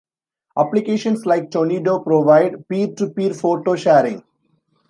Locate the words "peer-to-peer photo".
2.67-3.75